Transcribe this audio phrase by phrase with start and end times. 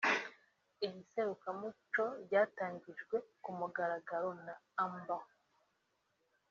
[0.85, 5.07] iri serukiramuco ryatangijwe ku mugaragaro na Amb